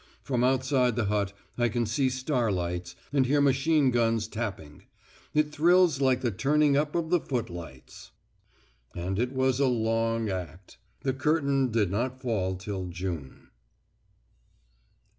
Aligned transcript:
From 0.23 0.43
outside 0.43 0.95
the 0.95 1.05
hut 1.05 1.31
I 1.59 1.69
can 1.69 1.85
see 1.85 2.09
star 2.09 2.51
lights, 2.51 2.95
and 3.13 3.27
hear 3.27 3.39
machine 3.39 3.91
guns 3.91 4.27
tapping. 4.27 4.85
It 5.35 5.51
thrills 5.51 6.01
like 6.01 6.21
the 6.21 6.31
turning 6.31 6.75
up 6.75 6.95
of 6.95 7.11
the 7.11 7.19
footlights." 7.19 8.09
And 8.95 9.19
it 9.19 9.31
was 9.31 9.59
a 9.59 9.67
long 9.67 10.27
act. 10.27 10.79
The 11.01 11.13
curtain 11.13 11.69
did 11.71 11.91
not 11.91 12.19
fall 12.19 12.55
till 12.55 12.87
June. 12.87 13.49